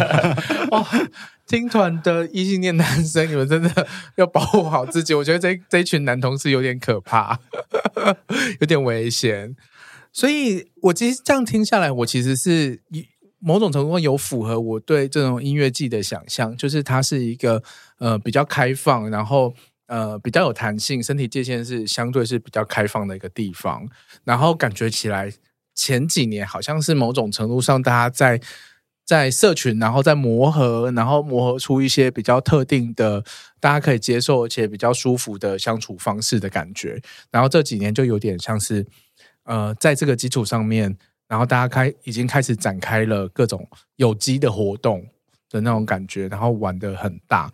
[0.70, 0.86] 哇，
[1.46, 5.14] 听团的异性恋男生，你们真的要保护好自己。
[5.14, 7.40] 我觉得这这群男同事有点可怕，
[8.60, 9.56] 有点危险。
[10.12, 12.80] 所以，我其实这样听下来，我其实是
[13.38, 17.62] 某种程度上有符合我对这种音乐季的想象，就是它是一个
[17.98, 19.54] 呃比较开放，然后
[19.86, 23.88] 呃比较有弹性，身体界限是相对是比较开放的一个地方，
[24.24, 25.32] 然后感觉起来。
[25.78, 28.40] 前几年好像是某种程度上，大家在
[29.04, 33.22] 在社群，然后在磨合，然后磨合出一些比较特定的，
[33.60, 37.00] 大家可以接受而且比较舒服的相处方式的感觉。
[37.30, 38.84] 然后这几年就有点像是，
[39.44, 40.98] 呃，在这个基础上面，
[41.28, 45.06] 然后大家开已经开始展开了各种有机的活动
[45.48, 47.50] 的那种感觉，然后玩得很大。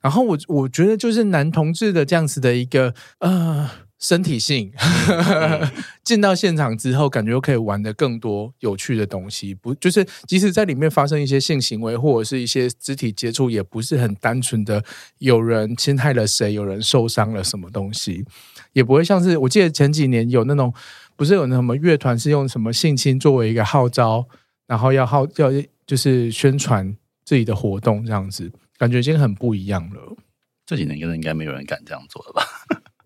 [0.00, 3.70] 然后我我觉得就是男同志的这样子的一个呃。
[3.98, 5.70] 身体性，嗯、
[6.04, 9.52] 进到现场之后，感觉又可以玩得更多有趣的东西。
[9.52, 14.84] 不，就是即使在里面发生一些性行为或者是一些肢体接触，也不是很单纯的
[15.18, 18.24] 有人侵害了谁，有人受伤了什么东西，
[18.72, 20.72] 也不会像是我记得前几年有那种，
[21.16, 24.28] 不是有那什么乐团是用什么性侵作为一个号召，
[24.68, 25.50] 然后要号要
[25.84, 30.16] 就是宣传自己的活动这样子，感觉已经很不一样了。
[30.64, 32.42] 这几年应该应该没有人敢这样做了吧？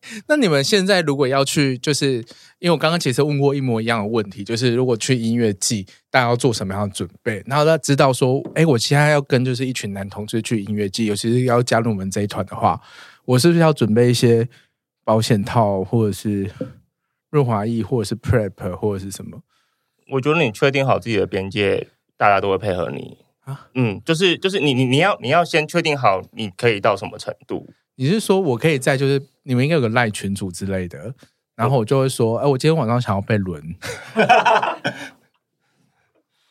[0.26, 2.16] 那你们现在如果要去，就是
[2.59, 7.42] 因为我刚刚其实问过一模一样的问题，就是如果去音乐季，大家要做什么样的准备？
[7.46, 12.80] 然后他知道说，哎，我现在要跟就是一群男同志去音乐季，尤其是要加入我们这一团的话，
[13.24, 14.48] 我是不是要准备一些
[15.05, 16.50] 保险套，或者是
[17.30, 19.42] 润滑液，或者是 Prep，或者是什么？
[20.11, 23.68] 我觉得你确定好自己的边界，大家都会配合你啊。
[23.74, 27.70] 嗯，就是就是你你你要你要先确定好你可以到什么程度。
[27.97, 31.14] 你是说我可以在就是你们应该有个赖群组之类的，
[31.55, 33.62] 然后我就会说，哎，我今天晚上想要被轮，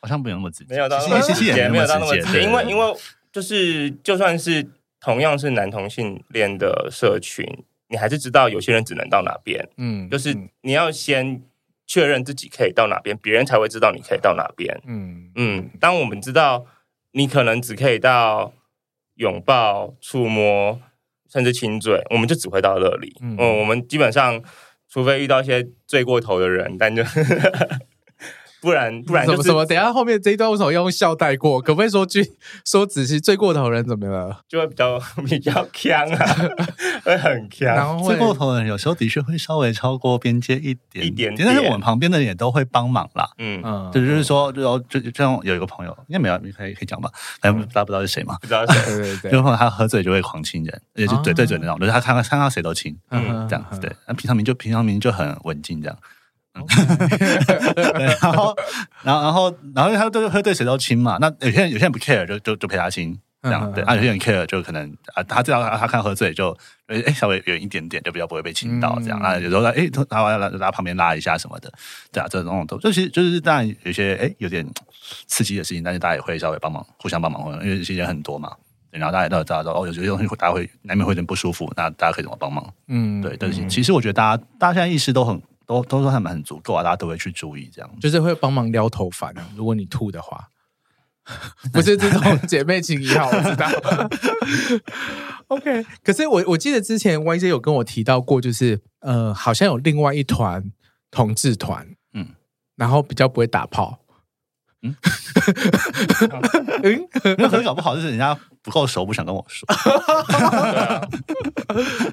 [0.00, 2.96] 好像没有那么直接，没有到那么直接，没有到那么直接，因为因为
[3.32, 4.66] 就是就算是
[5.00, 7.44] 同样是男同性恋的社群，
[7.88, 11.42] 你还是知道有些人只能到哪边，嗯，就是你要先
[11.86, 16.66] 确认自己可以到哪边，别人才会知道你可以到哪边，嗯嗯，当我们知道
[17.10, 18.52] 你可能只可以到
[19.16, 20.80] 拥抱、触摸。
[21.32, 23.16] 甚至亲嘴，我们就只会到这里。
[23.22, 24.42] 嗯，嗯，我们基本上，
[24.88, 27.02] 除非遇到一些醉过头的人，但就。
[28.62, 29.66] 不然不然什么什么？
[29.66, 31.60] 等下后面这一段为什么要用笑带过？
[31.60, 32.24] 可不可以说句
[32.64, 33.18] 说仔细？
[33.18, 34.40] 醉过头人怎么了？
[34.48, 36.36] 就会比较比较锵啊，
[37.04, 37.64] 会很锵。
[37.64, 43.28] 然后醉过头人有时候的确会稍微超过边界一点一点，但是我们旁边的人也都会帮忙啦。
[43.38, 47.10] 嗯嗯，就是说，就就就这样有一个朋友，应该没有，你可以可以讲吧？
[47.40, 48.38] 反正大家不知道是谁嘛？
[48.40, 48.80] 不知道谁？
[48.94, 49.30] 对对对。
[49.32, 53.90] 就后来他喝醉就会狂亲人，也就嘴对嘴那种，就是他看到看到谁都亲，嗯，这样子对。
[54.06, 55.98] 那平常明就平常明就很文静这样。
[56.54, 58.54] 然后，
[59.02, 61.16] 然后，然后，然后他都会对谁都亲嘛。
[61.20, 63.72] 那有些人有些人不 care，就就就陪他亲这样。
[63.72, 66.56] 对，啊，有些人 care 就可能啊，他知道他看喝醉就
[66.88, 69.18] 哎稍微远一点点，就比较不会被亲到这样。
[69.18, 71.72] 啊，有时候哎，他往拉拉旁边拉一下什么的，
[72.12, 74.66] 对啊，这种都就是就是当然有些哎有点
[75.26, 78.52] 刺激的事情，但是大家也会稍微帮忙，互相帮忙，因为时间很多嘛。
[78.90, 82.62] 然后大家都知道哦，有些东西大家会难免会有点不舒服，那大家可以怎么帮忙？
[82.88, 85.40] 嗯，对，但是其实我觉得大家大家现在意识都很。
[85.72, 89.48] 都都说他们很足够啊，大家都会去注意，这样就是会帮忙撩头发啊。
[89.56, 90.48] 如果你吐的话，
[91.72, 93.70] 不是这种姐妹情谊，我知道。
[95.48, 100.72] OK，可是我我记得之前 YJ 有跟我提到过，就是呃，好像有另外一团
[101.10, 102.28] 同志团，嗯，
[102.76, 103.98] 然后比较不会打炮。
[104.82, 104.94] 嗯，
[106.82, 107.08] 嗯，
[107.38, 109.66] 那可能搞不好就是人家不够熟，不想跟我说。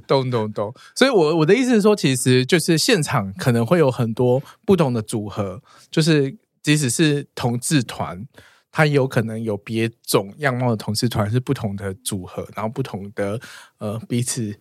[0.07, 8.25] 懂懂懂，所以我，我我的意思是说，其实就是现场可能会有很多不同的组合，就是即使是同志团，
[8.71, 13.39] 它有可能有别种样貌的同志团是不同的组合，然后不同的
[13.79, 14.55] 呃彼此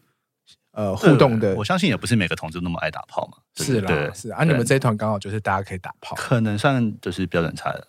[0.73, 1.55] 呃互动的。
[1.57, 3.39] 我相信也不是每个同志那么爱打炮嘛。
[3.63, 7.87] 是啦，是啊，你们这一团刚好就是大家可以打炮，可能算就是标准差的。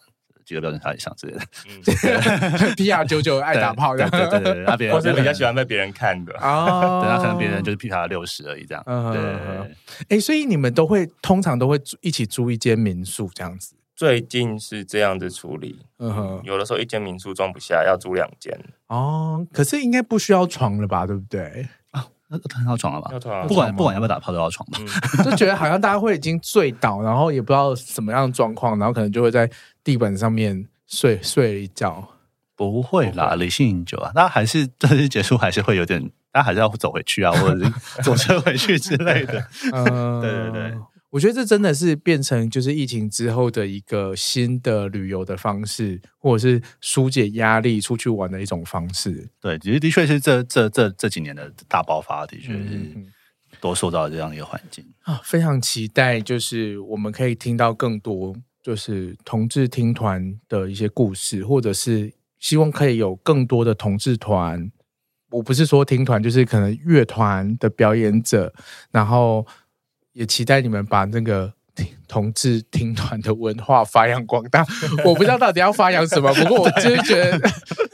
[0.50, 6.34] 几个标准差以上之类的，嗯， PR 九九爱打炮的，对对对，那别人 或者比较喜欢被别人看的。
[6.42, 8.84] 哦，对，那可能别人就是 PR 六十而已，这样，
[9.14, 21.68] 对，哎，所以你们都会通常都会一起租一间民宿这样子，最近是这样子处理，嗯哼，有的时候一间民宿装不下，要租两间，哦，可是应该不需要床了吧，对不对？
[22.30, 23.10] 啊，那很好床了吧？
[23.48, 24.80] 不管不管要不要打炮都要床吧，
[25.26, 29.50] 就觉得好像大家会已经醉倒，然后也不知道什么样的状况，然后可能就会在。
[29.82, 32.08] 地板上面睡睡了一觉，
[32.56, 36.00] 不会啦，理性饮酒啊，那还是正式结束还是会有点，
[36.32, 37.72] 大家还是要走回去啊，或者是
[38.04, 39.44] 坐车回去之类的。
[39.74, 40.78] 嗯，对对对，
[41.10, 49.30] 我觉得这真的是变成就是疫情之后的一个新的旅游的方式，或者是疏解压力出去玩的一种方式。
[49.42, 52.96] 对，其实的确是这这这这几年的大爆发，的确是
[53.60, 58.36] 多受到这样一个环境啊，非常期待，就是我们可以听到更多。
[58.62, 64.70] 就是同志听团的一些故事，或者是希望可以有更多的同志团。
[65.32, 68.54] 我不是说听团，就是可能乐团的表演者，
[68.92, 69.48] 然后
[70.20, 71.52] 也期待你们把那个
[72.08, 74.66] 同志听团的文化发扬光大。
[75.06, 77.40] 我不知道到底要发扬什么， 不过我就是觉得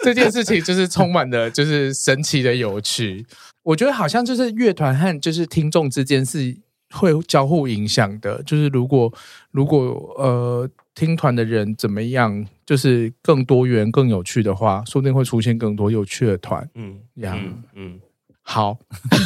[0.03, 3.25] 这件事情就是充满了就是神奇的有趣。
[3.63, 6.57] 我觉得好像就是乐团和就是听众之间是。
[6.91, 9.11] 会交互影响的，就是如果
[9.51, 9.77] 如果
[10.17, 16.65] 呃听团的人怎么样，就是更多元、更有趣的话，说不定会出现更多有趣的团。
[16.75, 17.37] 嗯，这样，
[17.73, 17.99] 嗯，
[18.47, 18.77] 好，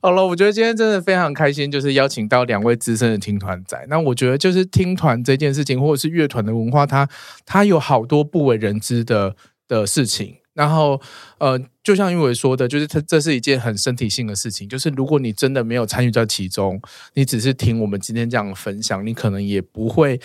[0.00, 3.84] 好了，我觉得今天真的非常开心，就是邀请到两位资深的听团仔。
[3.90, 7.06] 那我觉得就是听团这件事情，或者是乐团的文化，它
[7.44, 9.36] 它有好多不为人知的
[9.68, 10.36] 的事情。
[10.54, 10.98] 然后，
[11.38, 14.66] 呃，就像因为说的，就是它这是一件很身体性的事情。
[14.66, 16.80] 就是如果你真的没有参与在其中，
[17.12, 20.18] 你只是听我们今天这样的分享，你可能也不会。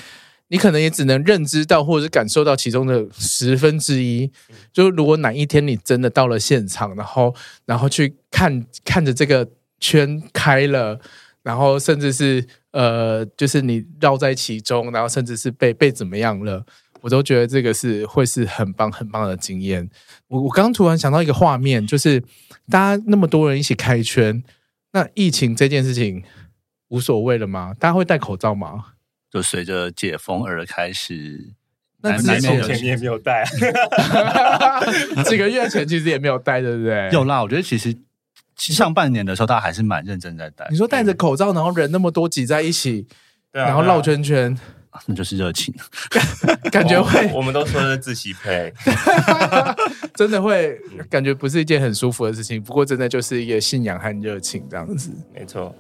[0.50, 4.32] 你可能也只能认知到，或者是感受到其中的十分之一。
[4.74, 7.34] 就如果哪一天你真的到了现场，然后
[7.66, 9.48] 然后去看看着这个
[9.80, 11.00] 圈开了，
[11.44, 16.66] 然后甚至是呃，就是你绕在其中，然后甚至是被被怎么样了，
[17.02, 19.88] 我都觉得这个是会是很棒很棒的经验。
[20.28, 22.20] 我我刚刚突然想到一个画面，就是
[22.70, 24.44] 大家那么多人一起开圈，
[24.94, 26.24] 那疫情这件事情
[26.88, 27.74] 无所谓了吗？
[27.80, 28.86] 大家会戴口罩吗？
[29.32, 31.52] 就随着解封而开始，
[32.02, 33.44] 那之前你也没有戴，
[35.26, 37.10] 几个月前其实也没有戴，对不对？
[37.12, 37.96] 有啦，我觉得其实
[38.56, 40.68] 上半年的时候，大家还是蛮认真在戴。
[40.72, 43.06] 你说戴着口罩，然后人那么多挤在一起，
[43.52, 44.52] 对啊、然后绕圈圈，
[44.90, 45.74] 啊、那就是热情，
[46.72, 47.28] 感觉会。
[47.28, 48.74] 我，我们都说是自习配，
[50.16, 50.78] 真的会
[51.10, 52.62] 感觉不是一件很舒服的事情。
[52.62, 55.76] 不过真的就是一个信仰和热情这样子，没错。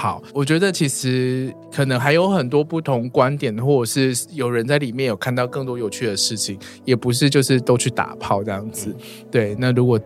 [0.00, 8.88] 好，我觉得其实可能还有很多不同观点，或者是有人在里面有看到更多有趣的事情，也不是就是都去打炮这样子。
[8.98, 10.00] 嗯、对，那如果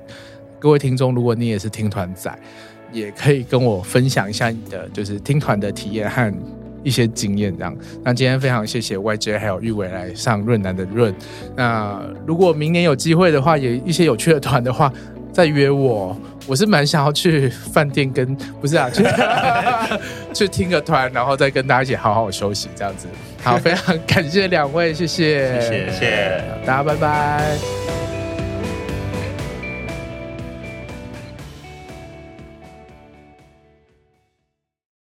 [0.59, 2.37] 各位听众，如果你也是听团仔，
[2.93, 6.35] 也可以跟我分享一下你的就是听团的体验和
[6.83, 7.73] 一些经验这样。
[8.03, 11.15] 那今天非常谢谢 YJ 还有玉伟来上润男的润。
[11.55, 14.93] 那如果明年有机会的话，也一些有趣的团的话。
[15.33, 16.17] 再约我，
[16.47, 19.05] 我是蛮想要去饭店跟不是啊，去
[20.35, 23.07] 去听个团，然后再跟大家一起好好休息这样子。
[23.43, 28.14] 好， 非常感谢两位，谢谢，谢谢，大家拜拜。